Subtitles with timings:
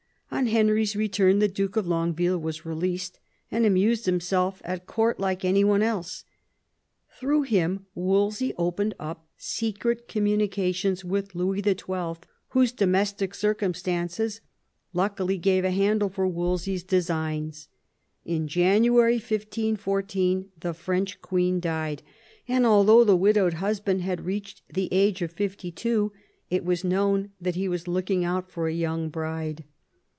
[0.33, 3.19] On Henry's return the Duke of Longueville was released,
[3.51, 6.23] and amused himself at Court like any one else.
[7.19, 12.17] Through him Wolsey opened up secret communications with Louis XIL,
[12.49, 14.41] whose domestic circumstances
[14.93, 17.67] luckily gave a handle for Wolsey 's designs.
[18.25, 19.19] In January.
[19.19, 22.01] 1514 the French queen died;
[22.47, 26.13] and although the widowed husband had reached the age of fifty two,
[26.49, 29.65] it was known that he was looking out for a young bride.